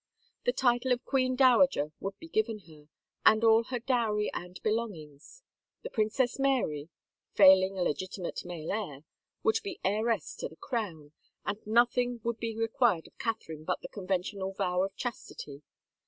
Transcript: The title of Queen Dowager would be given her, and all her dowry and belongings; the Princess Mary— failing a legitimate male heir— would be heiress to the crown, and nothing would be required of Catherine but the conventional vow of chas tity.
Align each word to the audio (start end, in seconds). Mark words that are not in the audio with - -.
The 0.45 0.51
title 0.51 0.91
of 0.93 1.05
Queen 1.05 1.35
Dowager 1.35 1.91
would 1.99 2.17
be 2.17 2.27
given 2.27 2.57
her, 2.67 2.87
and 3.23 3.43
all 3.43 3.65
her 3.65 3.77
dowry 3.77 4.33
and 4.33 4.59
belongings; 4.63 5.43
the 5.83 5.91
Princess 5.91 6.39
Mary— 6.39 6.89
failing 7.37 7.77
a 7.77 7.83
legitimate 7.83 8.43
male 8.43 8.71
heir— 8.71 9.03
would 9.43 9.59
be 9.63 9.79
heiress 9.83 10.35
to 10.37 10.49
the 10.49 10.55
crown, 10.55 11.11
and 11.45 11.59
nothing 11.67 12.19
would 12.23 12.39
be 12.39 12.57
required 12.57 13.05
of 13.05 13.19
Catherine 13.19 13.63
but 13.63 13.81
the 13.81 13.89
conventional 13.89 14.53
vow 14.53 14.81
of 14.81 14.95
chas 14.95 15.21
tity. 15.31 15.61